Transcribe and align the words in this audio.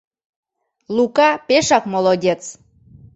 —Лука 0.95 1.29
пешак 1.47 1.83
молодец! 1.93 2.41